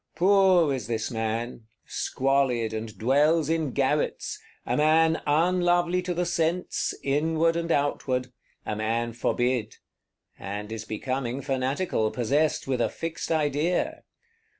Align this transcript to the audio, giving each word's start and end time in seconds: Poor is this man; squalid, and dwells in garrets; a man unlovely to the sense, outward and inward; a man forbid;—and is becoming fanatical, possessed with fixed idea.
Poor 0.15 0.73
is 0.73 0.87
this 0.87 1.11
man; 1.11 1.67
squalid, 1.85 2.73
and 2.73 2.97
dwells 2.97 3.49
in 3.49 3.69
garrets; 3.69 4.41
a 4.65 4.75
man 4.75 5.21
unlovely 5.27 6.01
to 6.01 6.15
the 6.15 6.25
sense, 6.25 6.91
outward 7.05 7.55
and 7.55 7.69
inward; 7.69 8.31
a 8.65 8.75
man 8.75 9.13
forbid;—and 9.13 10.71
is 10.71 10.85
becoming 10.85 11.39
fanatical, 11.39 12.09
possessed 12.09 12.65
with 12.67 12.91
fixed 12.91 13.31
idea. 13.31 14.01